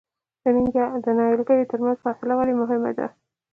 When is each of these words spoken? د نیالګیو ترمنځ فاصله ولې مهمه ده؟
د 1.03 1.05
نیالګیو 1.17 1.69
ترمنځ 1.71 1.97
فاصله 2.05 2.33
ولې 2.37 2.53
مهمه 2.61 2.91
ده؟ 2.97 3.07